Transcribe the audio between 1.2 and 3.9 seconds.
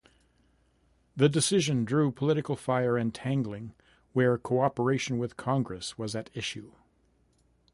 decision drew political fire and tangling,